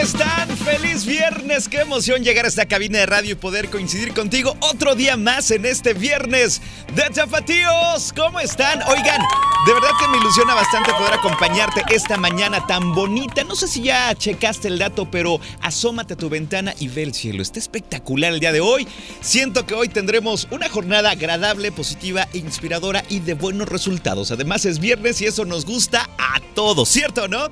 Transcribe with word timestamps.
están? 0.00 0.48
Feliz 0.56 1.04
viernes, 1.04 1.68
qué 1.68 1.80
emoción 1.80 2.24
llegar 2.24 2.46
a 2.46 2.48
esta 2.48 2.64
cabina 2.66 2.98
de 3.00 3.06
radio 3.06 3.32
y 3.32 3.34
poder 3.34 3.68
coincidir 3.68 4.14
contigo 4.14 4.56
otro 4.60 4.94
día 4.94 5.18
más 5.18 5.50
en 5.50 5.66
este 5.66 5.92
viernes 5.92 6.62
de 6.94 7.02
Tapatíos. 7.14 8.12
¿Cómo 8.16 8.40
están? 8.40 8.80
Oigan, 8.88 9.20
de 9.66 9.74
verdad 9.74 9.90
que 10.00 10.08
me 10.08 10.16
ilusiona 10.16 10.54
bastante 10.54 10.92
poder 10.92 11.12
acompañarte 11.12 11.82
esta 11.94 12.16
mañana 12.16 12.66
tan 12.66 12.94
bonita. 12.94 13.44
No 13.44 13.54
sé 13.54 13.68
si 13.68 13.82
ya 13.82 14.14
checaste 14.14 14.68
el 14.68 14.78
dato, 14.78 15.10
pero 15.10 15.38
asómate 15.60 16.14
a 16.14 16.16
tu 16.16 16.30
ventana 16.30 16.74
y 16.78 16.88
ve 16.88 17.02
el 17.02 17.12
cielo. 17.12 17.42
Está 17.42 17.58
espectacular 17.58 18.32
el 18.32 18.40
día 18.40 18.52
de 18.52 18.60
hoy. 18.60 18.88
Siento 19.20 19.66
que 19.66 19.74
hoy 19.74 19.88
tendremos 19.88 20.48
una 20.50 20.70
jornada 20.70 21.10
agradable, 21.10 21.72
positiva, 21.72 22.26
inspiradora 22.32 23.04
y 23.10 23.20
de 23.20 23.34
buenos 23.34 23.68
resultados. 23.68 24.30
Además 24.30 24.64
es 24.64 24.78
viernes 24.78 25.20
y 25.20 25.26
eso 25.26 25.44
nos 25.44 25.66
gusta 25.66 26.08
a 26.16 26.40
todos, 26.54 26.88
¿cierto 26.88 27.24
o 27.24 27.28
no? 27.28 27.48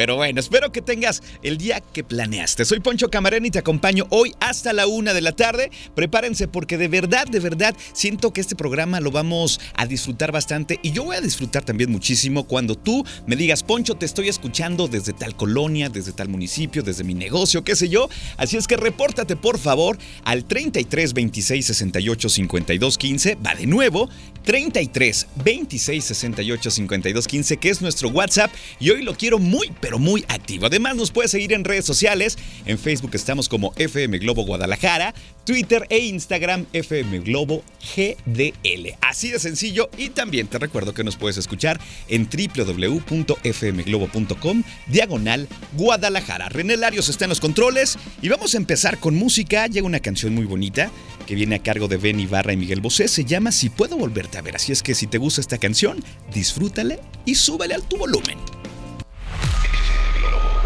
Pero 0.00 0.16
bueno, 0.16 0.40
espero 0.40 0.72
que 0.72 0.80
tengas 0.80 1.22
el 1.42 1.58
día 1.58 1.82
que 1.82 2.02
planeaste. 2.02 2.64
Soy 2.64 2.80
Poncho 2.80 3.10
Camarena 3.10 3.48
y 3.48 3.50
te 3.50 3.58
acompaño 3.58 4.06
hoy 4.08 4.32
hasta 4.40 4.72
la 4.72 4.86
una 4.86 5.12
de 5.12 5.20
la 5.20 5.32
tarde. 5.32 5.70
Prepárense 5.94 6.48
porque 6.48 6.78
de 6.78 6.88
verdad, 6.88 7.26
de 7.26 7.38
verdad, 7.38 7.76
siento 7.92 8.32
que 8.32 8.40
este 8.40 8.56
programa 8.56 9.00
lo 9.00 9.10
vamos 9.10 9.60
a 9.74 9.84
disfrutar 9.84 10.32
bastante 10.32 10.80
y 10.82 10.92
yo 10.92 11.04
voy 11.04 11.16
a 11.16 11.20
disfrutar 11.20 11.66
también 11.66 11.92
muchísimo 11.92 12.44
cuando 12.44 12.76
tú 12.76 13.04
me 13.26 13.36
digas, 13.36 13.62
Poncho, 13.62 13.94
te 13.94 14.06
estoy 14.06 14.30
escuchando 14.30 14.88
desde 14.88 15.12
tal 15.12 15.36
colonia, 15.36 15.90
desde 15.90 16.12
tal 16.12 16.30
municipio, 16.30 16.82
desde 16.82 17.04
mi 17.04 17.12
negocio, 17.12 17.62
qué 17.62 17.76
sé 17.76 17.90
yo. 17.90 18.08
Así 18.38 18.56
es 18.56 18.66
que 18.66 18.78
repórtate 18.78 19.36
por 19.36 19.58
favor 19.58 19.98
al 20.24 20.46
33 20.46 21.12
26 21.12 21.66
68 21.66 22.28
52 22.30 22.96
15. 22.96 23.34
Va 23.34 23.54
de 23.54 23.66
nuevo, 23.66 24.08
33 24.44 25.26
26 25.44 26.02
68 26.02 26.70
52 26.70 27.28
15, 27.28 27.56
que 27.58 27.68
es 27.68 27.82
nuestro 27.82 28.08
WhatsApp 28.08 28.50
y 28.78 28.88
hoy 28.88 29.02
lo 29.02 29.14
quiero 29.14 29.38
muy, 29.38 29.70
pero 29.90 29.98
muy 29.98 30.24
activo. 30.28 30.66
Además, 30.66 30.94
nos 30.94 31.10
puedes 31.10 31.32
seguir 31.32 31.52
en 31.52 31.64
redes 31.64 31.84
sociales. 31.84 32.38
En 32.64 32.78
Facebook 32.78 33.10
estamos 33.14 33.48
como 33.48 33.72
FM 33.74 34.18
Globo 34.18 34.46
Guadalajara, 34.46 35.12
Twitter 35.44 35.84
e 35.90 35.98
Instagram 35.98 36.66
FM 36.72 37.18
Globo 37.18 37.64
GDL. 37.96 38.96
Así 39.00 39.32
de 39.32 39.40
sencillo. 39.40 39.90
Y 39.98 40.10
también 40.10 40.46
te 40.46 40.60
recuerdo 40.60 40.94
que 40.94 41.02
nos 41.02 41.16
puedes 41.16 41.38
escuchar 41.38 41.80
en 42.06 42.28
www.fmglobo.com, 42.30 44.62
diagonal 44.86 45.48
Guadalajara. 45.72 46.48
René 46.50 46.76
Larios 46.76 47.08
está 47.08 47.24
en 47.24 47.30
los 47.30 47.40
controles 47.40 47.98
y 48.22 48.28
vamos 48.28 48.54
a 48.54 48.58
empezar 48.58 48.98
con 48.98 49.16
música. 49.16 49.66
Llega 49.66 49.88
una 49.88 49.98
canción 49.98 50.36
muy 50.36 50.44
bonita 50.44 50.92
que 51.26 51.34
viene 51.34 51.56
a 51.56 51.62
cargo 51.64 51.88
de 51.88 51.96
Ben 51.96 52.20
Ibarra 52.20 52.52
y 52.52 52.56
Miguel 52.56 52.80
Bosé. 52.80 53.08
Se 53.08 53.24
llama 53.24 53.50
Si 53.50 53.70
puedo 53.70 53.96
volverte 53.96 54.38
a 54.38 54.42
ver. 54.42 54.54
Así 54.54 54.70
es 54.70 54.84
que 54.84 54.94
si 54.94 55.08
te 55.08 55.18
gusta 55.18 55.40
esta 55.40 55.58
canción, 55.58 56.00
disfrútale 56.32 57.00
y 57.24 57.34
súbele 57.34 57.74
al 57.74 57.82
tu 57.82 57.96
volumen. 57.96 58.38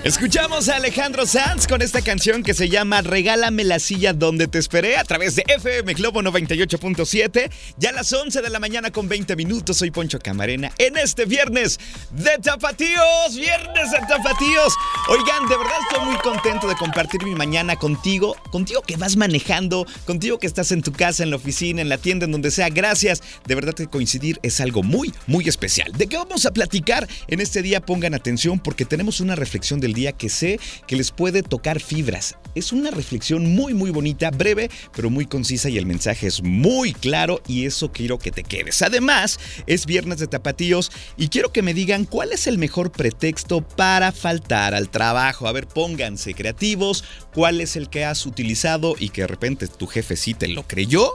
Escuchamos 0.04 0.68
a 0.68 0.78
Alejandro 0.78 1.26
Sanz 1.26 1.68
con 1.68 1.80
esta 1.80 2.02
canción 2.02 2.42
que 2.42 2.54
se 2.54 2.68
llama 2.68 3.02
Regálame 3.02 3.62
la 3.62 3.78
silla 3.78 4.12
donde 4.12 4.48
te 4.48 4.58
esperé 4.58 4.96
a 4.96 5.04
través 5.04 5.36
de 5.36 5.44
FM 5.46 5.94
Globo 5.94 6.22
98.7. 6.22 7.48
Ya 7.76 7.90
a 7.90 7.92
las 7.92 8.12
11 8.12 8.42
de 8.42 8.50
la 8.50 8.58
mañana 8.58 8.90
con 8.90 9.08
20 9.08 9.36
minutos. 9.36 9.76
Soy 9.76 9.92
Poncho 9.92 10.18
Camarena 10.18 10.72
en 10.78 10.96
este 10.96 11.24
viernes 11.24 11.78
de 12.10 12.36
Tapatíos. 12.42 13.36
Viernes 13.36 13.92
de 13.92 13.98
Tapatíos. 14.08 14.74
Oigan, 15.08 15.48
de 15.48 15.56
verdad 15.56 15.76
estoy 15.88 16.04
muy 16.04 16.16
contento 16.16 16.66
de 16.66 16.74
compartir 16.74 17.22
mi 17.22 17.36
mañana 17.36 17.76
contigo. 17.76 18.34
Contigo 18.50 18.82
que 18.82 18.96
vas 18.96 19.16
manejando, 19.16 19.86
contigo 20.04 20.40
que 20.40 20.48
estás 20.48 20.72
en 20.72 20.82
tu 20.82 20.90
casa, 20.90 21.22
en 21.22 21.30
la 21.30 21.36
oficina, 21.36 21.80
en 21.80 21.88
la 21.88 21.98
tienda, 21.98 22.24
en 22.24 22.32
donde 22.32 22.50
sea. 22.50 22.70
Gracias. 22.70 23.22
De 23.46 23.54
verdad 23.54 23.72
que 23.72 23.86
coincidir 23.86 24.40
es 24.42 24.60
algo 24.60 24.82
muy, 24.82 25.14
muy 25.28 25.48
especial. 25.48 25.92
¿De 25.92 26.08
qué 26.08 26.16
vamos 26.16 26.44
a 26.44 26.52
platicar 26.52 27.06
en 27.28 27.40
este 27.40 27.62
día? 27.62 27.80
Pongan 27.80 28.14
atención 28.14 28.58
porque 28.58 28.84
tenemos 28.84 29.20
una 29.20 29.36
reflexión 29.36 29.78
del 29.78 29.91
día 29.92 30.12
que 30.12 30.28
sé 30.28 30.58
que 30.86 30.96
les 30.96 31.10
puede 31.10 31.42
tocar 31.42 31.80
fibras. 31.80 32.36
Es 32.54 32.72
una 32.72 32.90
reflexión 32.90 33.54
muy 33.54 33.72
muy 33.72 33.90
bonita, 33.90 34.30
breve, 34.30 34.70
pero 34.94 35.10
muy 35.10 35.26
concisa 35.26 35.68
y 35.70 35.78
el 35.78 35.86
mensaje 35.86 36.26
es 36.26 36.42
muy 36.42 36.92
claro 36.92 37.40
y 37.46 37.64
eso 37.66 37.90
quiero 37.92 38.18
que 38.18 38.30
te 38.30 38.42
quedes. 38.42 38.82
Además, 38.82 39.38
es 39.66 39.86
viernes 39.86 40.18
de 40.18 40.26
tapatíos 40.26 40.92
y 41.16 41.28
quiero 41.28 41.52
que 41.52 41.62
me 41.62 41.74
digan 41.74 42.04
cuál 42.04 42.32
es 42.32 42.46
el 42.46 42.58
mejor 42.58 42.92
pretexto 42.92 43.66
para 43.66 44.12
faltar 44.12 44.74
al 44.74 44.90
trabajo. 44.90 45.48
A 45.48 45.52
ver, 45.52 45.66
pónganse 45.66 46.34
creativos, 46.34 47.04
cuál 47.34 47.60
es 47.60 47.76
el 47.76 47.88
que 47.88 48.04
has 48.04 48.26
utilizado 48.26 48.94
y 48.98 49.08
que 49.08 49.22
de 49.22 49.26
repente 49.26 49.66
tu 49.68 49.86
jefe 49.86 50.16
sí 50.16 50.34
te 50.34 50.48
lo 50.48 50.66
creyó. 50.66 51.12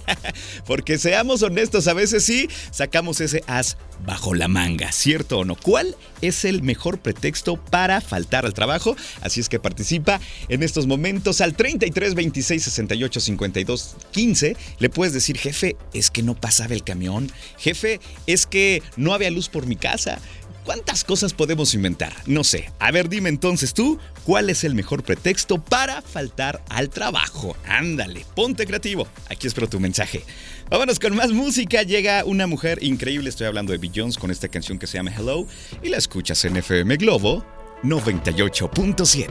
Porque 0.66 0.98
seamos 0.98 1.42
honestos, 1.42 1.86
a 1.88 1.94
veces 1.94 2.24
sí 2.24 2.48
sacamos 2.70 3.20
ese 3.20 3.42
as 3.46 3.76
bajo 4.04 4.34
la 4.34 4.48
manga, 4.48 4.92
¿cierto 4.92 5.38
o 5.38 5.44
no? 5.44 5.56
¿Cuál 5.56 5.96
es 6.20 6.44
el 6.44 6.62
mejor 6.62 7.00
pretexto 7.00 7.56
para 7.56 8.00
faltar 8.00 8.44
al 8.46 8.54
trabajo? 8.54 8.96
Así 9.20 9.40
es 9.40 9.48
que 9.48 9.58
participa 9.58 10.20
en 10.48 10.62
estos 10.62 10.86
momentos 10.86 11.40
al 11.40 11.54
33 11.54 12.14
26 12.14 12.62
68 12.62 13.20
52 13.20 13.96
15. 14.10 14.56
Le 14.78 14.90
puedes 14.90 15.12
decir, 15.12 15.38
jefe, 15.38 15.76
es 15.92 16.10
que 16.10 16.22
no 16.22 16.34
pasaba 16.34 16.74
el 16.74 16.84
camión. 16.84 17.30
Jefe, 17.58 18.00
es 18.26 18.46
que 18.46 18.82
no 18.96 19.14
había 19.14 19.30
luz 19.30 19.48
por 19.48 19.66
mi 19.66 19.76
casa. 19.76 20.18
¿Cuántas 20.64 21.04
cosas 21.04 21.34
podemos 21.34 21.74
inventar? 21.74 22.14
No 22.26 22.42
sé. 22.42 22.72
A 22.78 22.90
ver, 22.90 23.10
dime 23.10 23.28
entonces 23.28 23.74
tú, 23.74 23.98
¿cuál 24.24 24.48
es 24.48 24.64
el 24.64 24.74
mejor 24.74 25.02
pretexto 25.02 25.62
para 25.62 26.00
faltar 26.00 26.62
al 26.70 26.88
trabajo? 26.88 27.54
Ándale, 27.66 28.24
ponte 28.34 28.66
creativo. 28.66 29.06
Aquí 29.28 29.46
espero 29.46 29.68
tu 29.68 29.78
mensaje. 29.78 30.24
Vámonos 30.70 30.98
con 30.98 31.14
más 31.14 31.32
música. 31.32 31.82
Llega 31.82 32.24
una 32.24 32.46
mujer 32.46 32.82
increíble. 32.82 33.28
Estoy 33.28 33.46
hablando 33.46 33.72
de 33.72 33.78
Beyoncé 33.78 34.18
con 34.18 34.30
esta 34.30 34.48
canción 34.48 34.78
que 34.78 34.86
se 34.86 34.96
llama 34.96 35.12
Hello 35.14 35.46
y 35.82 35.90
la 35.90 35.98
escuchas 35.98 36.42
en 36.46 36.56
FM 36.56 36.96
Globo 36.96 37.44
98.7. 37.82 39.28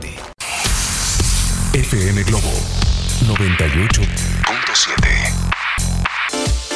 FM 1.74 2.24
Globo 2.24 2.52
98.7. 3.26 4.43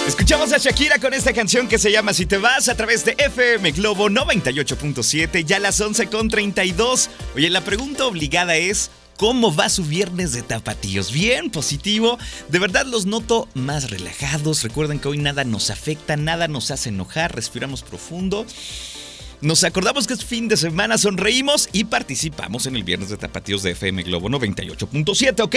Escuchamos 0.08 0.54
a 0.54 0.58
Shakira 0.58 1.00
con 1.00 1.14
esta 1.14 1.34
canción 1.34 1.68
que 1.68 1.78
se 1.78 1.92
llama 1.92 2.14
Si 2.14 2.26
te 2.26 2.38
vas 2.38 2.70
a 2.70 2.76
través 2.76 3.04
de 3.04 3.14
FM 3.18 3.72
Globo 3.72 4.10
98.7, 4.10 5.44
ya 5.44 5.58
a 5.58 5.60
las 5.60 5.82
11.32. 5.82 7.10
Oye, 7.36 7.50
la 7.50 7.60
pregunta 7.60 8.06
obligada 8.06 8.56
es, 8.56 8.90
¿Cómo 9.18 9.54
va 9.54 9.68
su 9.68 9.84
viernes 9.84 10.32
de 10.32 10.44
tapatíos? 10.44 11.12
Bien, 11.12 11.50
positivo. 11.50 12.20
De 12.50 12.60
verdad 12.60 12.86
los 12.86 13.08
noto 13.08 13.50
más 13.56 13.90
relajados. 13.90 14.62
Recuerden 14.62 15.00
que 15.00 15.08
hoy 15.08 15.18
nada 15.18 15.44
nos 15.44 15.72
afecta, 15.72 16.16
nada 16.16 16.48
nos 16.48 16.70
hace 16.70 16.90
enojar. 16.90 17.36
Respiramos 17.36 17.82
profundo. 17.82 18.46
Nos 19.42 19.64
acordamos 19.64 20.08
que 20.08 20.14
es 20.14 20.26
fin 20.26 20.48
de 20.48 20.58
semana, 20.58 20.98
sonreímos 20.98 21.70
y 21.72 21.84
participamos 21.84 22.66
en 22.66 22.76
el 22.76 22.84
viernes 22.84 23.10
de 23.10 23.18
Tapatíos 23.18 23.62
de 23.62 23.72
FM 23.72 24.04
Globo 24.04 24.30
98.7, 24.30 25.42
¿ok? 25.42 25.56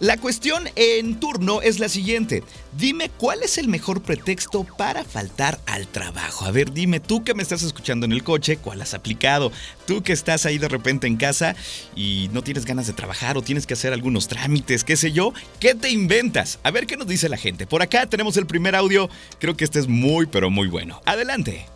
La 0.00 0.16
cuestión 0.16 0.68
en 0.74 1.20
turno 1.20 1.62
es 1.62 1.78
la 1.78 1.88
siguiente. 1.88 2.42
Dime 2.76 3.10
cuál 3.10 3.42
es 3.42 3.58
el 3.58 3.68
mejor 3.68 4.02
pretexto 4.02 4.64
para 4.76 5.04
faltar 5.04 5.60
al 5.66 5.86
trabajo. 5.86 6.44
A 6.44 6.50
ver, 6.50 6.72
dime 6.72 7.00
tú 7.00 7.22
que 7.22 7.34
me 7.34 7.42
estás 7.42 7.62
escuchando 7.62 8.06
en 8.06 8.12
el 8.12 8.24
coche, 8.24 8.56
¿cuál 8.56 8.82
has 8.82 8.94
aplicado? 8.94 9.52
Tú 9.86 10.02
que 10.02 10.12
estás 10.12 10.44
ahí 10.46 10.58
de 10.58 10.68
repente 10.68 11.06
en 11.06 11.16
casa 11.16 11.54
y 11.94 12.28
no 12.32 12.42
tienes 12.42 12.64
ganas 12.64 12.86
de 12.86 12.92
trabajar 12.92 13.36
o 13.36 13.42
tienes 13.42 13.66
que 13.66 13.74
hacer 13.74 13.92
algunos 13.92 14.26
trámites, 14.26 14.84
qué 14.84 14.96
sé 14.96 15.12
yo, 15.12 15.32
¿qué 15.60 15.74
te 15.74 15.90
inventas? 15.90 16.58
A 16.62 16.70
ver 16.70 16.86
qué 16.86 16.96
nos 16.96 17.06
dice 17.06 17.28
la 17.28 17.36
gente. 17.36 17.66
Por 17.66 17.82
acá 17.82 18.06
tenemos 18.06 18.36
el 18.36 18.46
primer 18.46 18.74
audio, 18.74 19.08
creo 19.38 19.56
que 19.56 19.64
este 19.64 19.78
es 19.78 19.86
muy, 19.86 20.26
pero 20.26 20.50
muy 20.50 20.68
bueno. 20.68 21.00
Adelante. 21.04 21.66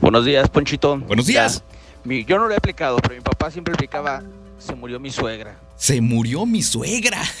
Buenos 0.00 0.24
días, 0.24 0.48
Ponchito. 0.48 0.96
Buenos 0.98 1.26
días. 1.26 1.62
Mi- 2.04 2.24
yo 2.24 2.38
no 2.38 2.46
lo 2.46 2.54
he 2.54 2.56
aplicado, 2.56 2.96
pero 2.98 3.14
mi 3.14 3.20
papá 3.20 3.50
siempre 3.50 3.74
aplicaba, 3.74 4.22
se 4.58 4.74
murió 4.74 4.98
mi 5.00 5.10
suegra. 5.10 5.56
Se 5.76 6.00
murió 6.00 6.46
mi 6.46 6.62
suegra. 6.62 7.20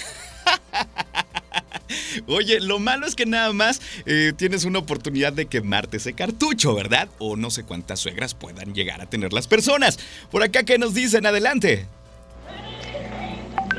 Oye, 2.26 2.60
lo 2.60 2.78
malo 2.78 3.06
es 3.06 3.14
que 3.14 3.24
nada 3.26 3.52
más 3.52 3.80
eh, 4.04 4.32
tienes 4.36 4.64
una 4.64 4.78
oportunidad 4.80 5.32
de 5.32 5.46
quemarte 5.46 5.96
ese 5.96 6.12
cartucho, 6.12 6.74
¿verdad? 6.74 7.08
O 7.18 7.36
no 7.36 7.50
sé 7.50 7.64
cuántas 7.64 8.00
suegras 8.00 8.34
puedan 8.34 8.74
llegar 8.74 9.00
a 9.00 9.06
tener 9.06 9.32
las 9.32 9.46
personas. 9.46 9.98
Por 10.30 10.42
acá, 10.42 10.64
¿qué 10.64 10.78
nos 10.78 10.92
dicen? 10.94 11.24
Adelante. 11.26 11.86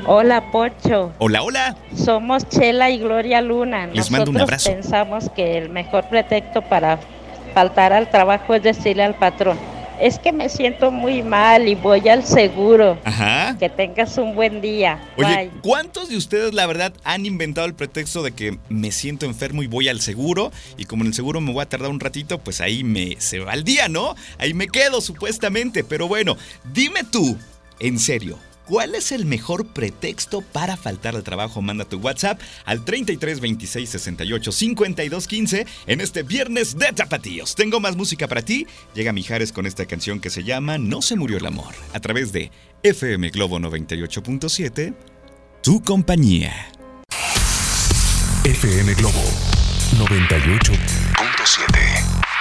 Hola 0.06 0.50
Pocho, 0.50 1.12
Hola, 1.18 1.42
hola. 1.42 1.76
somos 1.94 2.48
Chela 2.48 2.90
y 2.90 2.98
Gloria 2.98 3.42
Luna. 3.42 3.86
Les 3.88 4.10
mando 4.10 4.30
un 4.30 4.38
Nosotros 4.38 4.66
abrazo. 4.66 4.70
pensamos 4.72 5.30
que 5.36 5.58
el 5.58 5.68
mejor 5.68 6.08
pretexto 6.08 6.62
para 6.62 6.98
faltar 7.50 7.92
al 7.92 8.10
trabajo 8.10 8.54
es 8.54 8.62
decirle 8.62 9.02
al 9.02 9.14
patrón, 9.14 9.58
es 10.00 10.18
que 10.18 10.32
me 10.32 10.48
siento 10.48 10.90
muy 10.90 11.22
mal 11.22 11.68
y 11.68 11.74
voy 11.74 12.08
al 12.08 12.24
seguro. 12.24 12.98
Ajá. 13.04 13.56
Que 13.58 13.68
tengas 13.68 14.16
un 14.16 14.34
buen 14.34 14.60
día. 14.60 14.98
Oye, 15.16 15.36
Bye. 15.36 15.50
¿cuántos 15.62 16.08
de 16.08 16.16
ustedes 16.16 16.54
la 16.54 16.66
verdad 16.66 16.92
han 17.04 17.26
inventado 17.26 17.66
el 17.66 17.74
pretexto 17.74 18.22
de 18.22 18.32
que 18.32 18.58
me 18.68 18.92
siento 18.92 19.26
enfermo 19.26 19.62
y 19.62 19.66
voy 19.66 19.88
al 19.88 20.00
seguro? 20.00 20.50
Y 20.78 20.86
como 20.86 21.02
en 21.02 21.08
el 21.08 21.14
seguro 21.14 21.40
me 21.40 21.52
voy 21.52 21.62
a 21.62 21.68
tardar 21.68 21.90
un 21.90 22.00
ratito, 22.00 22.38
pues 22.38 22.60
ahí 22.60 22.82
me 22.82 23.16
se 23.20 23.40
va 23.40 23.52
el 23.52 23.64
día, 23.64 23.88
¿no? 23.88 24.14
Ahí 24.38 24.54
me 24.54 24.68
quedo 24.68 25.00
supuestamente. 25.00 25.84
Pero 25.84 26.08
bueno, 26.08 26.36
dime 26.72 27.04
tú, 27.04 27.36
en 27.78 27.98
serio. 27.98 28.38
¿Cuál 28.70 28.94
es 28.94 29.10
el 29.10 29.26
mejor 29.26 29.66
pretexto 29.66 30.42
para 30.42 30.76
faltar 30.76 31.16
al 31.16 31.24
trabajo? 31.24 31.60
Manda 31.60 31.84
tu 31.84 31.98
WhatsApp 31.98 32.40
al 32.64 32.84
33 32.84 33.40
26 33.40 33.90
68 33.90 34.52
52 34.52 35.26
15 35.26 35.66
en 35.88 36.00
este 36.00 36.22
viernes 36.22 36.78
de 36.78 36.92
Tapatíos. 36.92 37.56
Tengo 37.56 37.80
más 37.80 37.96
música 37.96 38.28
para 38.28 38.42
ti. 38.42 38.68
Llega 38.94 39.12
Mijares 39.12 39.50
con 39.50 39.66
esta 39.66 39.86
canción 39.86 40.20
que 40.20 40.30
se 40.30 40.44
llama 40.44 40.78
No 40.78 41.02
se 41.02 41.16
murió 41.16 41.38
el 41.38 41.46
amor 41.46 41.74
a 41.92 41.98
través 41.98 42.30
de 42.30 42.52
FM 42.84 43.30
Globo 43.30 43.58
98.7 43.58 44.94
tu 45.62 45.82
compañía. 45.82 46.70
FM 48.44 48.94
Globo 48.94 49.24
98.7. 49.98 52.39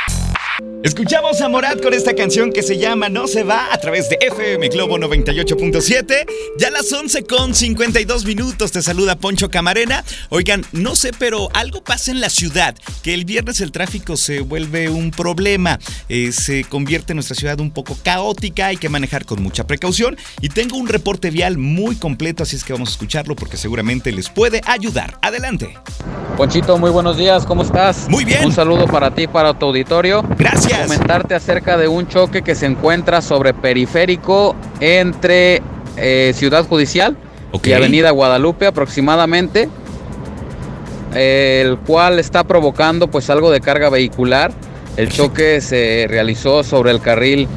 Escuchamos 0.81 1.41
a 1.41 1.49
Morat 1.49 1.81
con 1.83 1.93
esta 1.93 2.15
canción 2.15 2.53
que 2.53 2.63
se 2.63 2.77
llama 2.77 3.09
No 3.09 3.27
se 3.27 3.43
va 3.43 3.73
a 3.73 3.77
través 3.79 4.09
de 4.09 4.17
FM 4.21 4.69
Globo 4.69 4.97
98.7. 4.97 6.25
Ya 6.57 6.71
las 6.71 6.91
11 6.93 7.25
con 7.25 7.53
52 7.53 8.23
minutos. 8.23 8.71
Te 8.71 8.81
saluda 8.81 9.17
Poncho 9.17 9.49
Camarena. 9.49 10.05
Oigan, 10.29 10.65
no 10.71 10.95
sé, 10.95 11.11
pero 11.19 11.49
algo 11.53 11.83
pasa 11.83 12.11
en 12.11 12.21
la 12.21 12.29
ciudad. 12.29 12.75
Que 13.03 13.13
el 13.13 13.25
viernes 13.25 13.59
el 13.59 13.73
tráfico 13.73 14.15
se 14.15 14.39
vuelve 14.39 14.89
un 14.89 15.11
problema. 15.11 15.79
Eh, 16.07 16.31
se 16.31 16.63
convierte 16.63 17.13
nuestra 17.13 17.35
ciudad 17.35 17.59
un 17.59 17.71
poco 17.71 17.97
caótica. 18.01 18.67
Hay 18.67 18.77
que 18.77 18.87
manejar 18.87 19.25
con 19.25 19.43
mucha 19.43 19.67
precaución. 19.67 20.17
Y 20.39 20.47
tengo 20.47 20.77
un 20.77 20.87
reporte 20.87 21.29
vial 21.29 21.57
muy 21.57 21.97
completo, 21.97 22.43
así 22.43 22.55
es 22.55 22.63
que 22.63 22.71
vamos 22.71 22.89
a 22.89 22.91
escucharlo 22.93 23.35
porque 23.35 23.57
seguramente 23.57 24.13
les 24.13 24.29
puede 24.29 24.61
ayudar. 24.65 25.19
Adelante. 25.21 25.77
Ponchito, 26.37 26.77
muy 26.77 26.89
buenos 26.89 27.17
días, 27.17 27.45
¿cómo 27.45 27.63
estás? 27.63 28.07
Muy 28.07 28.23
bien. 28.23 28.45
Un 28.45 28.53
saludo 28.53 28.87
para 28.87 29.13
ti, 29.13 29.27
para 29.27 29.53
tu 29.59 29.65
auditorio. 29.65 30.23
Gracias. 30.37 30.48
Comentarte 30.83 31.35
acerca 31.35 31.77
de 31.77 31.87
un 31.87 32.07
choque 32.07 32.41
que 32.41 32.55
se 32.55 32.65
encuentra 32.65 33.21
sobre 33.21 33.53
periférico 33.53 34.55
entre 34.79 35.61
eh, 35.97 36.31
Ciudad 36.35 36.65
Judicial 36.67 37.17
y 37.63 37.73
Avenida 37.73 38.11
Guadalupe 38.11 38.67
aproximadamente, 38.67 39.69
el 41.13 41.77
cual 41.79 42.19
está 42.19 42.43
provocando 42.43 43.07
pues 43.09 43.29
algo 43.29 43.51
de 43.51 43.61
carga 43.61 43.89
vehicular. 43.89 44.51
El 44.97 45.09
choque 45.09 45.61
se 45.61 46.07
realizó 46.09 46.63
sobre 46.63 46.91
el 46.91 47.01
carril 47.01 47.47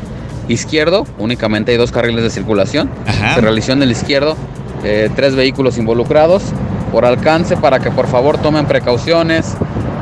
izquierdo, 0.48 1.06
únicamente 1.18 1.72
hay 1.72 1.78
dos 1.78 1.92
carriles 1.92 2.22
de 2.22 2.30
circulación. 2.30 2.90
Ajá. 3.06 3.34
Se 3.34 3.40
realizó 3.40 3.72
en 3.72 3.82
el 3.82 3.90
izquierdo, 3.90 4.36
eh, 4.84 5.10
tres 5.14 5.34
vehículos 5.34 5.78
involucrados. 5.78 6.42
Por 6.90 7.06
alcance, 7.06 7.56
para 7.56 7.78
que 7.78 7.90
por 7.90 8.06
favor 8.06 8.36
tomen 8.38 8.66
precauciones 8.66 9.54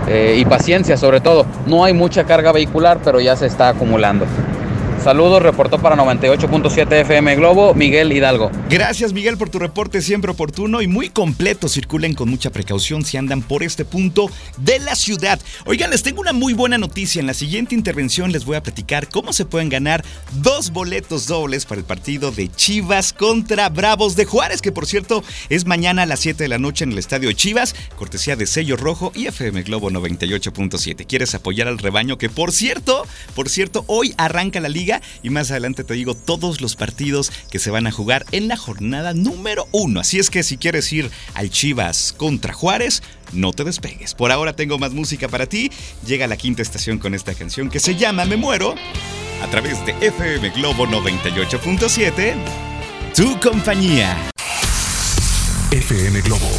eh, 0.09 0.37
y 0.39 0.45
paciencia 0.45 0.97
sobre 0.97 1.21
todo. 1.21 1.47
No 1.67 1.85
hay 1.85 1.93
mucha 1.93 2.25
carga 2.25 2.53
vehicular, 2.53 2.99
pero 3.05 3.21
ya 3.21 3.37
se 3.37 3.47
está 3.47 3.69
acumulando. 3.69 4.27
Saludos, 5.03 5.43
reportó 5.43 5.79
para 5.79 5.97
98.7 5.97 6.93
FM 6.93 7.37
Globo, 7.37 7.73
Miguel 7.73 8.13
Hidalgo. 8.13 8.51
Gracias 8.69 9.15
Miguel 9.15 9.39
por 9.39 9.49
tu 9.49 9.59
reporte 9.59 10.03
siempre 10.03 10.31
oportuno 10.31 10.83
y 10.83 10.89
muy 10.89 11.09
completo. 11.09 11.71
Circulen 11.71 12.13
con 12.13 12.29
mucha 12.29 12.51
precaución 12.51 13.03
si 13.03 13.17
andan 13.17 13.41
por 13.41 13.63
este 13.63 13.87
punto 13.87 14.31
de 14.59 14.79
la 14.79 14.95
ciudad. 14.95 15.41
Oigan, 15.65 15.91
les 15.91 16.03
tengo 16.03 16.21
una 16.21 16.35
muy 16.35 16.53
buena 16.53 16.77
noticia. 16.77 17.19
En 17.19 17.27
la 17.27 17.33
siguiente 17.33 17.75
intervención 17.75 18.31
les 18.31 18.45
voy 18.45 18.57
a 18.57 18.63
platicar 18.63 19.09
cómo 19.09 19.33
se 19.33 19.47
pueden 19.47 19.71
ganar 19.71 20.05
dos 20.33 20.71
boletos 20.71 21.27
dobles 21.27 21.65
para 21.65 21.81
el 21.81 21.87
partido 21.87 22.31
de 22.31 22.53
Chivas 22.53 23.15
contra 23.15 23.71
Bravos 23.71 24.17
de 24.17 24.27
Juárez, 24.27 24.61
que 24.61 24.71
por 24.71 24.87
cierto 24.87 25.25
es 25.49 25.65
mañana 25.65 26.03
a 26.03 26.07
las 26.07 26.21
7 26.21 26.45
de 26.45 26.49
la 26.49 26.59
noche 26.59 26.85
en 26.85 26.93
el 26.93 26.99
estadio 26.99 27.33
Chivas, 27.33 27.75
cortesía 27.97 28.37
de 28.37 28.47
Sello 28.47 28.77
Rojo 28.77 29.13
y 29.15 29.29
FM 29.29 29.63
Globo 29.63 29.91
98.7. 29.91 31.07
¿Quieres 31.07 31.35
apoyar 31.35 31.69
al 31.69 31.79
rebaño? 31.79 32.19
Que 32.19 32.29
por 32.29 32.53
cierto, 32.53 33.07
por 33.35 33.49
cierto, 33.49 33.85
hoy 33.87 34.15
arranca 34.19 34.61
la 34.61 34.69
liga 34.69 34.90
y 35.23 35.31
más 35.31 35.51
adelante 35.51 35.85
te 35.85 35.95
digo 35.95 36.15
todos 36.15 36.61
los 36.61 36.77
partidos 36.77 37.33
que 37.51 37.59
se 37.59 37.71
van 37.71 37.87
a 37.87 37.93
jugar 37.93 38.27
en 38.33 38.49
la 38.49 38.57
jornada 38.57 39.15
número 39.15 39.69
uno. 39.73 40.01
Así 40.01 40.19
es 40.19 40.31
que 40.31 40.43
si 40.43 40.57
quieres 40.57 40.93
ir 40.93 41.11
al 41.35 41.51
Chivas 41.51 42.15
contra 42.17 42.53
Juárez, 42.53 43.03
no 43.33 43.53
te 43.53 43.65
despegues. 43.65 44.15
Por 44.15 44.33
ahora 44.33 44.55
tengo 44.55 44.79
más 44.79 44.93
música 44.93 45.29
para 45.29 45.47
ti. 45.47 45.71
Llega 46.07 46.27
la 46.27 46.37
quinta 46.37 46.63
estación 46.63 46.99
con 46.99 47.15
esta 47.15 47.35
canción 47.35 47.71
que 47.71 47.79
se 47.79 47.95
llama 47.95 48.25
Me 48.25 48.37
Muero 48.37 48.75
a 49.43 49.47
través 49.49 49.85
de 49.87 49.95
FM 50.01 50.51
Globo 50.51 50.87
98.7. 50.87 52.35
Tu 53.15 53.39
compañía. 53.41 54.31
FM 55.71 56.21
Globo 56.23 56.51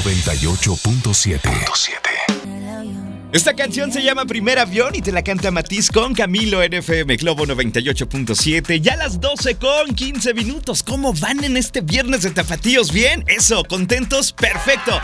98.7. 0.04 2.11
Esta 3.32 3.54
canción 3.54 3.90
se 3.90 4.02
llama 4.02 4.26
Primer 4.26 4.58
Avión 4.58 4.94
y 4.94 5.00
te 5.00 5.10
la 5.10 5.24
canta 5.24 5.50
Matiz 5.50 5.90
con 5.90 6.12
Camilo 6.12 6.62
en 6.62 6.74
FM 6.74 7.16
Globo 7.16 7.46
98.7. 7.46 8.78
Ya 8.78 8.94
las 8.96 9.22
12 9.22 9.54
con 9.56 9.94
15 9.94 10.34
minutos. 10.34 10.82
¿Cómo 10.82 11.14
van 11.14 11.42
en 11.42 11.56
este 11.56 11.80
viernes 11.80 12.24
de 12.24 12.30
tapatíos? 12.32 12.92
¿Bien? 12.92 13.24
Eso, 13.26 13.64
¿contentos? 13.64 14.34
Perfecto. 14.34 15.00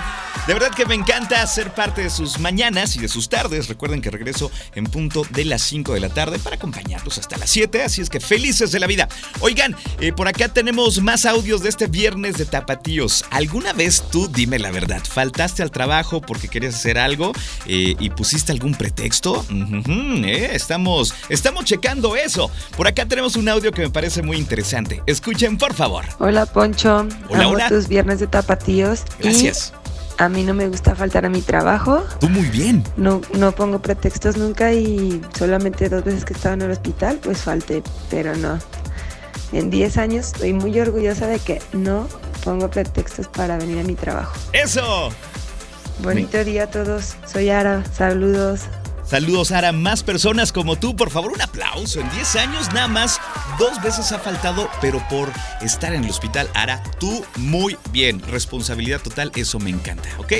De 0.46 0.54
verdad 0.54 0.70
que 0.74 0.86
me 0.86 0.94
encanta 0.94 1.46
ser 1.46 1.74
parte 1.74 2.02
de 2.02 2.10
sus 2.10 2.38
mañanas 2.38 2.96
y 2.96 3.00
de 3.00 3.08
sus 3.08 3.30
tardes. 3.30 3.68
Recuerden 3.68 4.02
que 4.02 4.10
regreso 4.10 4.50
en 4.74 4.84
punto 4.84 5.22
de 5.30 5.46
las 5.46 5.62
5 5.62 5.94
de 5.94 6.00
la 6.00 6.10
tarde 6.10 6.38
para 6.38 6.56
acompañarlos 6.56 7.16
hasta 7.16 7.38
las 7.38 7.48
7. 7.48 7.82
Así 7.82 8.02
es 8.02 8.10
que 8.10 8.20
felices 8.20 8.72
de 8.72 8.78
la 8.78 8.86
vida. 8.86 9.08
Oigan, 9.40 9.74
eh, 10.00 10.12
por 10.12 10.28
acá 10.28 10.48
tenemos 10.48 11.00
más 11.00 11.24
audios 11.24 11.62
de 11.62 11.70
este 11.70 11.86
viernes 11.86 12.36
de 12.36 12.44
tapatíos. 12.44 13.24
¿Alguna 13.30 13.72
vez 13.72 14.04
tú, 14.10 14.28
dime 14.28 14.58
la 14.58 14.70
verdad, 14.70 15.02
faltaste 15.02 15.62
al 15.62 15.70
trabajo 15.70 16.20
porque 16.20 16.48
querías 16.48 16.74
hacer 16.74 16.98
algo 16.98 17.32
eh, 17.66 17.94
y 17.98 18.10
pusiste 18.18 18.50
algún 18.50 18.74
pretexto? 18.74 19.46
Eh, 19.48 20.50
estamos, 20.52 21.14
estamos 21.28 21.64
checando 21.64 22.16
eso. 22.16 22.50
Por 22.76 22.88
acá 22.88 23.06
tenemos 23.06 23.36
un 23.36 23.48
audio 23.48 23.70
que 23.70 23.82
me 23.82 23.90
parece 23.90 24.22
muy 24.22 24.36
interesante. 24.36 25.00
Escuchen, 25.06 25.56
por 25.56 25.72
favor. 25.72 26.04
Hola 26.18 26.44
Poncho, 26.46 27.06
Hola, 27.28 27.44
amo 27.44 27.54
hola. 27.54 27.68
tus 27.68 27.86
viernes 27.86 28.18
de 28.18 28.26
tapatíos 28.26 29.04
Gracias. 29.20 29.72
y 30.18 30.22
a 30.22 30.28
mí 30.28 30.42
no 30.42 30.52
me 30.52 30.66
gusta 30.68 30.96
faltar 30.96 31.24
a 31.26 31.28
mi 31.28 31.40
trabajo. 31.42 32.04
Tú 32.18 32.28
muy 32.28 32.46
bien. 32.48 32.82
No, 32.96 33.20
no 33.34 33.52
pongo 33.52 33.80
pretextos 33.80 34.36
nunca 34.36 34.72
y 34.72 35.22
solamente 35.38 35.88
dos 35.88 36.02
veces 36.02 36.24
que 36.24 36.32
estaba 36.32 36.54
en 36.56 36.62
el 36.62 36.72
hospital 36.72 37.20
pues 37.22 37.38
falté, 37.42 37.84
pero 38.10 38.36
no. 38.36 38.58
En 39.52 39.70
10 39.70 39.96
años 39.96 40.26
estoy 40.26 40.52
muy 40.54 40.78
orgullosa 40.80 41.28
de 41.28 41.38
que 41.38 41.62
no 41.72 42.08
pongo 42.44 42.68
pretextos 42.68 43.28
para 43.28 43.56
venir 43.58 43.78
a 43.78 43.84
mi 43.84 43.94
trabajo. 43.94 44.34
Eso. 44.52 45.10
Bonito 46.02 46.44
día 46.44 46.64
a 46.64 46.66
todos, 46.68 47.16
soy 47.26 47.50
Ara, 47.50 47.84
saludos. 47.92 48.68
Saludos, 49.08 49.52
Ara. 49.52 49.72
Más 49.72 50.02
personas 50.02 50.52
como 50.52 50.78
tú, 50.78 50.94
por 50.94 51.08
favor, 51.08 51.32
un 51.32 51.40
aplauso. 51.40 51.98
En 51.98 52.10
10 52.10 52.36
años 52.36 52.68
nada 52.74 52.88
más, 52.88 53.18
dos 53.58 53.80
veces 53.82 54.12
ha 54.12 54.18
faltado, 54.18 54.68
pero 54.82 55.02
por 55.08 55.32
estar 55.62 55.94
en 55.94 56.04
el 56.04 56.10
hospital, 56.10 56.50
Ara, 56.52 56.82
tú 57.00 57.24
muy 57.36 57.78
bien. 57.90 58.20
Responsabilidad 58.20 59.00
total, 59.00 59.32
eso 59.34 59.58
me 59.60 59.70
encanta, 59.70 60.10
¿ok? 60.18 60.34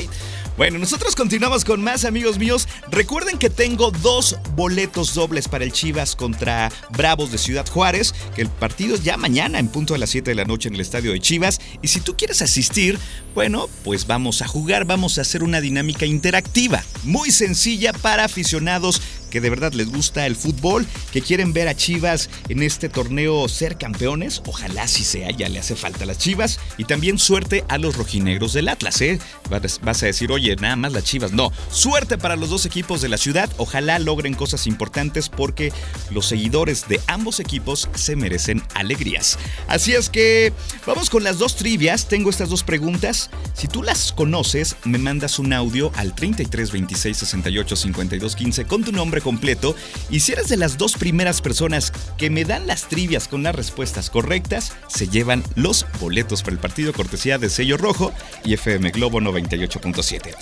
Bueno, 0.58 0.78
nosotros 0.78 1.14
continuamos 1.14 1.64
con 1.64 1.82
más 1.82 2.04
amigos 2.04 2.38
míos. 2.38 2.68
Recuerden 2.90 3.38
que 3.38 3.48
tengo 3.48 3.90
dos 3.90 4.36
boletos 4.54 5.14
dobles 5.14 5.48
para 5.48 5.64
el 5.64 5.72
Chivas 5.72 6.14
contra 6.16 6.70
Bravos 6.90 7.30
de 7.30 7.38
Ciudad 7.38 7.66
Juárez, 7.66 8.12
el 8.36 8.48
partido 8.48 8.96
es 8.96 9.04
ya 9.04 9.16
mañana 9.16 9.60
en 9.60 9.68
punto 9.68 9.94
de 9.94 10.00
las 10.00 10.10
7 10.10 10.32
de 10.32 10.34
la 10.34 10.44
noche 10.44 10.68
en 10.68 10.74
el 10.74 10.80
estadio 10.80 11.12
de 11.12 11.20
Chivas. 11.20 11.60
Y 11.80 11.88
si 11.88 12.00
tú 12.00 12.16
quieres 12.16 12.42
asistir, 12.42 12.98
bueno, 13.36 13.68
pues 13.84 14.08
vamos 14.08 14.42
a 14.42 14.48
jugar, 14.48 14.84
vamos 14.84 15.16
a 15.18 15.20
hacer 15.20 15.44
una 15.44 15.60
dinámica 15.60 16.06
interactiva, 16.06 16.82
muy 17.04 17.30
sencilla 17.30 17.92
para 17.92 18.24
aficionados 18.24 18.57
aficionados 18.58 19.00
que 19.28 19.40
de 19.40 19.50
verdad 19.50 19.72
les 19.72 19.88
gusta 19.88 20.26
el 20.26 20.36
fútbol, 20.36 20.86
que 21.12 21.22
quieren 21.22 21.52
ver 21.52 21.68
a 21.68 21.74
Chivas 21.74 22.30
en 22.48 22.62
este 22.62 22.88
torneo 22.88 23.48
ser 23.48 23.78
campeones. 23.78 24.42
Ojalá 24.46 24.88
si 24.88 25.04
sea, 25.04 25.30
ya 25.30 25.48
le 25.48 25.58
hace 25.58 25.76
falta 25.76 26.04
a 26.04 26.06
las 26.06 26.18
Chivas. 26.18 26.60
Y 26.76 26.84
también 26.84 27.18
suerte 27.18 27.64
a 27.68 27.78
los 27.78 27.96
rojinegros 27.96 28.52
del 28.52 28.68
Atlas, 28.68 29.00
¿eh? 29.00 29.18
Vas 29.48 30.02
a 30.02 30.06
decir, 30.06 30.32
oye, 30.32 30.56
nada 30.56 30.76
más 30.76 30.92
las 30.92 31.04
Chivas. 31.04 31.32
No, 31.32 31.52
suerte 31.70 32.18
para 32.18 32.36
los 32.36 32.50
dos 32.50 32.66
equipos 32.66 33.00
de 33.00 33.08
la 33.08 33.18
ciudad. 33.18 33.50
Ojalá 33.56 33.98
logren 33.98 34.34
cosas 34.34 34.66
importantes 34.66 35.28
porque 35.28 35.72
los 36.10 36.26
seguidores 36.26 36.88
de 36.88 37.00
ambos 37.06 37.40
equipos 37.40 37.88
se 37.94 38.16
merecen 38.16 38.62
alegrías. 38.74 39.38
Así 39.68 39.92
es 39.92 40.08
que 40.10 40.52
vamos 40.86 41.10
con 41.10 41.24
las 41.24 41.38
dos 41.38 41.56
trivias. 41.56 42.08
Tengo 42.08 42.30
estas 42.30 42.48
dos 42.48 42.62
preguntas. 42.62 43.30
Si 43.54 43.68
tú 43.68 43.82
las 43.82 44.12
conoces, 44.12 44.76
me 44.84 44.98
mandas 44.98 45.38
un 45.38 45.52
audio 45.52 45.92
al 45.96 46.14
33 46.14 46.72
26 46.72 47.16
68 47.16 47.76
52 47.76 48.36
15 48.36 48.64
con 48.64 48.84
tu 48.84 48.92
nombre 48.92 49.17
completo. 49.20 49.74
Y 50.10 50.20
si 50.20 50.32
eres 50.32 50.48
de 50.48 50.56
las 50.56 50.78
dos 50.78 50.94
primeras 50.94 51.40
personas 51.40 51.92
que 52.16 52.30
me 52.30 52.44
dan 52.44 52.66
las 52.66 52.88
trivias 52.88 53.28
con 53.28 53.42
las 53.42 53.54
respuestas 53.54 54.10
correctas, 54.10 54.72
se 54.88 55.08
llevan 55.08 55.42
los 55.54 55.86
boletos 56.00 56.42
para 56.42 56.54
el 56.54 56.60
partido 56.60 56.92
cortesía 56.92 57.38
de 57.38 57.50
sello 57.50 57.76
rojo 57.76 58.12
y 58.44 58.54
FM 58.54 58.90
Globo 58.90 59.20
98.7. 59.20 60.34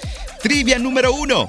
Trivia 0.42 0.78
número 0.78 1.12
uno. 1.12 1.48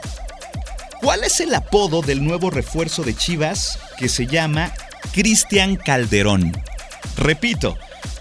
¿Cuál 1.01 1.23
es 1.23 1.39
el 1.39 1.53
apodo 1.53 2.01
del 2.01 2.23
nuevo 2.23 2.49
refuerzo 2.49 3.03
de 3.03 3.15
Chivas 3.15 3.79
que 3.99 4.09
se 4.09 4.25
llama 4.25 4.73
Cristian 5.13 5.75
Calderón? 5.75 6.57
Repito, 7.17 7.77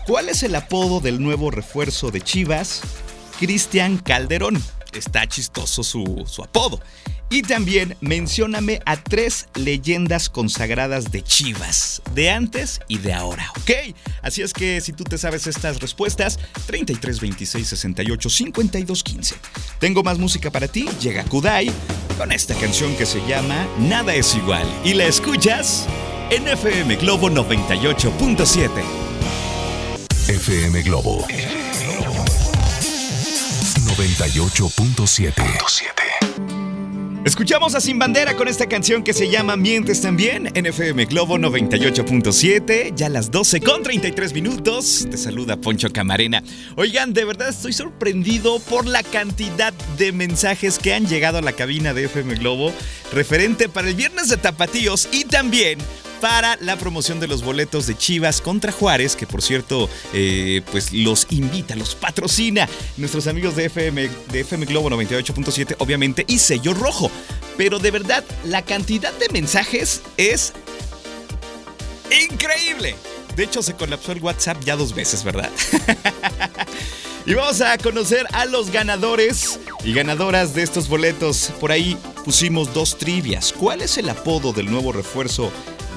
¿cuál 0.07 0.29
es 0.29 0.43
el 0.43 0.55
apodo 0.55 1.01
del 1.01 1.23
nuevo 1.23 1.51
refuerzo 1.51 2.11
de 2.11 2.21
Chivas? 2.21 2.83
Cristian 3.39 3.99
Calderón. 3.99 4.63
Está 4.97 5.26
chistoso 5.26 5.83
su, 5.83 6.25
apodo. 6.43 6.81
Y 7.29 7.43
también 7.43 7.97
mencióname 8.00 8.81
a 8.87 8.97
tres 8.97 9.49
leyendas 9.55 10.31
consagradas 10.31 11.11
de 11.11 11.23
Chivas, 11.23 12.00
de 12.15 12.31
antes 12.31 12.81
y 12.87 12.99
de 12.99 13.12
ahora, 13.12 13.53
¿ok? 13.61 13.95
Así 14.23 14.43
es 14.43 14.53
que 14.53 14.81
si 14.81 14.93
tú 14.93 15.03
te 15.03 15.19
sabes 15.19 15.49
estas 15.49 15.81
respuestas, 15.81 16.38
33 16.67 17.21
26 17.21 17.67
68 17.67 18.31
52 18.31 19.03
15. 19.03 19.35
Tengo 19.81 20.05
más 20.05 20.19
música 20.19 20.53
para 20.53 20.69
ti, 20.69 20.88
llega 21.00 21.25
Kudai 21.25 21.71
con 22.17 22.31
esta 22.31 22.55
canción 22.55 22.95
que 22.97 23.07
se 23.07 23.21
llama 23.26 23.67
Nada 23.81 24.15
es 24.15 24.35
igual 24.37 24.67
y 24.85 24.95
la 24.95 25.07
escuchas 25.07 25.87
en 26.31 26.47
FM 26.47 26.97
Globo 26.97 27.29
98.7. 27.29 28.71
FM 30.29 30.83
Globo 30.83 31.26
98.7. 33.97 35.33
Escuchamos 37.25 37.75
a 37.75 37.81
Sin 37.81 37.99
Bandera 37.99 38.37
con 38.37 38.47
esta 38.47 38.67
canción 38.69 39.03
que 39.03 39.15
se 39.15 39.31
llama 39.31 39.57
Mientes 39.57 40.03
también 40.03 40.53
en 40.55 40.67
FM 40.67 41.07
Globo 41.07 41.38
98.7, 41.38 42.95
ya 42.95 43.09
las 43.09 43.31
12 43.31 43.62
con 43.62 43.83
33 43.83 44.35
minutos. 44.35 45.09
Te 45.11 45.17
saluda 45.17 45.57
Poncho 45.57 45.91
Camarena. 45.91 46.43
Oigan, 46.76 47.15
de 47.15 47.25
verdad 47.25 47.49
estoy 47.49 47.73
sorprendido 47.73 48.61
por 48.61 48.87
la 48.87 49.03
cantidad 49.03 49.73
de 49.97 50.12
mensajes 50.12 50.79
que 50.79 50.93
han 50.93 51.07
llegado 51.07 51.38
a 51.38 51.43
la 51.43 51.53
cabina 51.53 51.95
de 51.95 52.05
FM 52.05 52.35
Globo 52.35 52.75
referente 53.12 53.71
para 53.71 53.88
el 53.88 53.95
viernes 53.95 54.29
de 54.29 54.37
Tapatíos 54.37 55.09
y 55.11 55.25
también 55.25 55.79
para 56.20 56.56
la 56.61 56.76
promoción 56.76 57.20
de 57.20 57.26
los 57.26 57.42
boletos 57.42 57.87
de 57.87 57.96
Chivas 57.96 58.40
contra 58.40 58.73
Juárez, 58.73 59.16
que 59.16 59.26
por 59.26 59.42
cierto, 59.42 59.88
eh, 60.12 60.62
pues 60.70 60.92
los 60.92 61.26
invita, 61.30 61.76
los 61.76 61.94
patrocina 61.94 62.68
nuestros 62.96 63.26
amigos 63.26 63.56
de 63.56 63.66
FM, 63.66 64.08
de 64.30 64.40
FM 64.40 64.66
Globo 64.66 64.90
98.7, 64.90 65.76
obviamente, 65.78 66.25
y 66.28 66.38
sello 66.38 66.75
rojo. 66.75 67.11
Pero 67.56 67.78
de 67.78 67.90
verdad, 67.90 68.25
la 68.44 68.62
cantidad 68.62 69.12
de 69.14 69.28
mensajes 69.30 70.02
es 70.16 70.52
increíble. 72.30 72.96
De 73.35 73.44
hecho, 73.44 73.62
se 73.62 73.75
colapsó 73.75 74.12
el 74.12 74.23
WhatsApp 74.23 74.62
ya 74.64 74.76
dos 74.76 74.94
veces, 74.94 75.23
¿verdad? 75.23 75.50
y 77.26 77.35
vamos 77.35 77.61
a 77.61 77.76
conocer 77.76 78.26
a 78.32 78.46
los 78.46 78.70
ganadores 78.70 79.61
y 79.85 79.92
ganadoras 79.92 80.54
de 80.54 80.62
estos 80.62 80.88
boletos. 80.88 81.52
Por 81.61 81.70
ahí 81.70 81.99
pusimos 82.25 82.73
dos 82.73 82.96
trivias. 82.96 83.52
¿Cuál 83.52 83.82
es 83.82 83.99
el 83.99 84.08
apodo 84.08 84.52
del 84.52 84.70
nuevo 84.70 84.90
refuerzo 84.92 85.52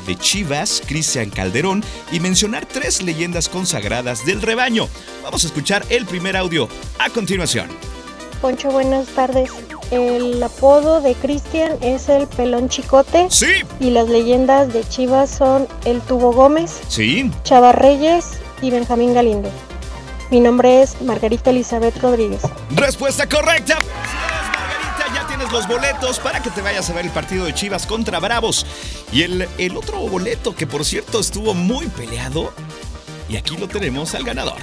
de 0.10 0.18
Chivas, 0.18 0.82
Cristian 0.88 1.30
Calderón, 1.30 1.84
y 2.12 2.20
mencionar 2.20 2.66
tres 2.66 3.04
leyendas 3.04 3.48
consagradas 3.48 4.26
del 4.26 4.42
rebaño? 4.42 4.90
Vamos 5.22 5.44
a 5.44 5.48
escuchar 5.48 5.86
el 5.90 6.08
primer 6.08 6.36
audio 6.36 6.68
a 6.98 7.12
continuación. 7.12 7.68
Poncho, 8.42 8.72
buenas 8.72 9.08
tardes. 9.10 9.52
El 9.92 10.42
apodo 10.42 11.00
de 11.02 11.14
Cristian 11.14 11.74
es 11.82 12.10
el 12.10 12.28
Pelón 12.28 12.70
Chicote 12.70 13.28
Sí, 13.30 13.54
y 13.80 13.92
las 13.92 14.10
leyendas 14.10 14.74
de 14.74 14.88
Chivas 14.88 15.30
son 15.30 15.68
el 15.86 16.02
Tubo 16.02 16.32
Gómez, 16.32 16.80
sí, 16.88 17.30
Chava 17.44 17.72
Reyes 17.72 18.40
y 18.64 18.72
Benjamín 18.72 19.14
Galindo. 19.14 19.52
Mi 20.32 20.40
nombre 20.40 20.82
es 20.82 21.00
Margarita 21.02 21.52
Elizabeth 21.52 21.98
Rodríguez. 22.02 22.42
Respuesta 22.72 23.28
correcta. 23.30 23.80
Tienes 25.40 25.54
los 25.54 25.70
boletos 25.70 26.20
para 26.20 26.42
que 26.44 26.50
te 26.50 26.62
vayas 26.62 26.90
a 26.90 26.94
ver 26.94 27.06
el 27.06 27.12
partido 27.12 27.46
de 27.46 27.54
Chivas 27.54 27.88
contra 27.88 28.20
Bravos. 28.20 28.66
Y 29.10 29.24
el, 29.24 29.48
el 29.58 29.78
otro 29.78 30.00
boleto, 30.00 30.54
que 30.54 30.68
por 30.68 30.84
cierto 30.84 31.22
estuvo 31.22 31.54
muy 31.54 31.88
peleado. 31.88 32.52
Y 33.30 33.38
aquí 33.38 33.56
lo 33.56 33.70
tenemos 33.70 34.14
al 34.16 34.26
ganador. 34.26 34.58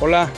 Hola, 0.00 0.30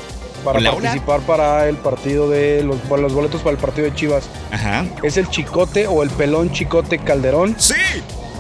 para 0.45 0.59
Hola, 0.59 0.73
hola. 0.73 0.81
participar 0.83 1.21
para 1.21 1.69
el 1.69 1.77
partido 1.77 2.29
de 2.29 2.65
los, 2.65 2.79
para 2.81 3.03
los 3.03 3.13
boletos 3.15 3.41
para 3.41 3.53
el 3.53 3.59
partido 3.59 3.89
de 3.89 3.95
Chivas. 3.95 4.25
Ajá. 4.51 4.85
¿Es 5.05 5.17
el 5.17 5.31
Chicote 5.31 5.87
o 5.87 6.03
el 6.03 6.11
Pelón 6.11 6.51
Chicote 6.51 6.99
Calderón? 6.99 7.55
Sí. 7.61 7.75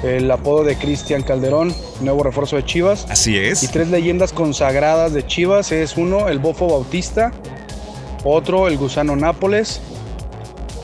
El 0.02 0.28
apodo 0.28 0.64
de 0.64 0.76
Cristian 0.76 1.23
Calderón, 1.23 1.73
nuevo 2.00 2.25
refuerzo 2.25 2.56
de 2.56 2.64
Chivas. 2.64 3.06
Así 3.09 3.38
es. 3.38 3.62
Y 3.62 3.68
tres 3.68 3.90
leyendas 3.90 4.33
consagradas 4.33 5.12
de 5.12 5.25
Chivas 5.25 5.71
es 5.71 5.97
uno, 5.97 6.28
el 6.28 6.40
Bofo 6.40 6.66
Bautista, 6.66 7.30
otro, 8.25 8.66
el 8.66 8.76
Gusano 8.76 9.14
Nápoles 9.14 9.80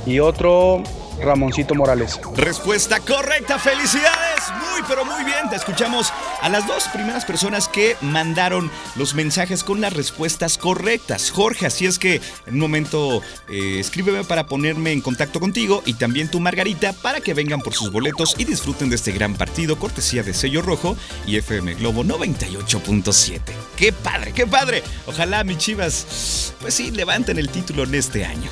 y 0.06 0.18
otro, 0.20 0.82
Ramoncito 1.20 1.74
Morales. 1.74 2.20
Respuesta 2.34 3.00
correcta, 3.00 3.58
felicidades. 3.58 4.42
Muy, 4.58 4.82
pero 4.88 5.04
muy 5.04 5.24
bien. 5.24 5.48
Te 5.50 5.56
escuchamos 5.56 6.12
a 6.40 6.48
las 6.48 6.66
dos 6.66 6.88
primeras 6.88 7.24
personas 7.24 7.68
que 7.68 7.96
mandaron 8.00 8.70
los 8.96 9.14
mensajes 9.14 9.62
con 9.62 9.80
las 9.80 9.92
respuestas 9.92 10.58
correctas. 10.58 11.30
Jorge, 11.30 11.66
así 11.66 11.86
es 11.86 11.98
que 11.98 12.20
en 12.46 12.54
un 12.54 12.60
momento 12.60 13.22
eh, 13.48 13.78
escríbeme 13.78 14.24
para 14.24 14.46
ponerme 14.46 14.92
en 14.92 15.00
contacto 15.00 15.40
contigo 15.40 15.82
y 15.86 15.94
también 15.94 16.28
tú, 16.28 16.40
Margarita, 16.40 16.92
para 16.92 17.20
que 17.20 17.34
vengan 17.34 17.60
por 17.60 17.74
sus 17.74 17.92
boletos 17.92 18.34
y 18.38 18.44
disfruten 18.44 18.90
de 18.90 18.96
este 18.96 19.12
gran 19.12 19.34
partido, 19.34 19.78
cortesía 19.78 20.22
de 20.22 20.34
Sello 20.34 20.62
Rojo 20.62 20.96
y 21.26 21.36
FM 21.36 21.74
Globo 21.74 22.02
98.7. 22.04 23.40
¡Qué 23.76 23.92
padre, 23.92 24.32
qué 24.32 24.46
padre! 24.46 24.82
Ojalá, 25.06 25.44
mi 25.44 25.56
chivas, 25.56 26.54
pues 26.60 26.74
sí, 26.74 26.90
levanten 26.90 27.38
el 27.38 27.48
título 27.48 27.84
en 27.84 27.94
este 27.94 28.24
año. 28.24 28.50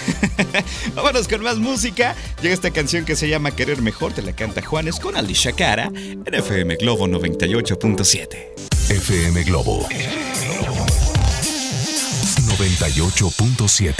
Vámonos 0.94 1.28
con 1.28 1.42
más 1.42 1.58
música. 1.58 2.14
Llega 2.40 2.54
esta 2.54 2.70
canción 2.70 3.04
que 3.04 3.16
se 3.16 3.28
llama 3.28 3.50
Querer 3.50 3.82
Mejor, 3.82 4.12
te 4.12 4.22
la 4.22 4.32
canta 4.32 4.62
Juanes 4.62 4.98
con 5.00 5.16
Alicia 5.16 5.52
Cara 5.52 5.90
en 5.94 6.34
FM 6.34 6.76
Globo 6.76 7.06
98.7. 7.06 8.52
FM 8.90 9.44
Globo 9.44 9.88
98.7. 12.58 13.94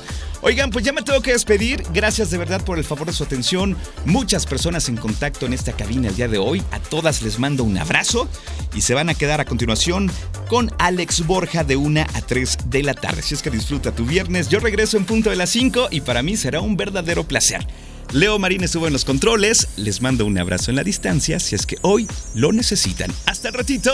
Oigan, 0.45 0.71
pues 0.71 0.83
ya 0.83 0.91
me 0.91 1.01
tengo 1.01 1.21
que 1.21 1.31
despedir. 1.31 1.85
Gracias 1.93 2.29
de 2.29 2.37
verdad 2.37 2.61
por 2.65 2.77
el 2.77 2.83
favor 2.83 3.07
de 3.07 3.13
su 3.13 3.23
atención. 3.23 3.77
Muchas 4.03 4.45
personas 4.45 4.89
en 4.89 4.97
contacto 4.97 5.45
en 5.45 5.53
esta 5.53 5.71
cabina 5.71 6.09
el 6.09 6.17
día 6.17 6.27
de 6.27 6.37
hoy. 6.37 6.61
A 6.71 6.79
todas 6.79 7.21
les 7.21 7.39
mando 7.39 7.63
un 7.63 7.77
abrazo 7.77 8.27
y 8.75 8.81
se 8.81 8.93
van 8.93 9.07
a 9.07 9.15
quedar 9.23 9.39
a 9.39 9.45
continuación 9.45 10.11
con 10.49 10.69
Alex 10.79 11.25
Borja 11.25 11.63
de 11.63 11.77
1 11.77 12.01
a 12.01 12.21
3 12.21 12.57
de 12.65 12.83
la 12.83 12.93
tarde. 12.93 13.21
Si 13.21 13.33
es 13.33 13.41
que 13.41 13.49
disfruta 13.49 13.93
tu 13.93 14.05
viernes, 14.05 14.49
yo 14.49 14.59
regreso 14.59 14.97
en 14.97 15.05
punto 15.05 15.29
de 15.29 15.37
las 15.37 15.49
5 15.51 15.87
y 15.91 16.01
para 16.01 16.21
mí 16.21 16.35
será 16.35 16.59
un 16.59 16.75
verdadero 16.75 17.23
placer. 17.23 17.65
Leo 18.11 18.37
Marín 18.37 18.65
estuvo 18.65 18.85
en 18.85 18.91
los 18.91 19.05
controles. 19.05 19.69
Les 19.77 20.01
mando 20.01 20.25
un 20.25 20.37
abrazo 20.37 20.71
en 20.71 20.75
la 20.75 20.83
distancia 20.83 21.39
si 21.39 21.55
es 21.55 21.65
que 21.65 21.77
hoy 21.83 22.05
lo 22.35 22.51
necesitan. 22.51 23.09
Hasta 23.25 23.47
el 23.47 23.53
ratito. 23.53 23.93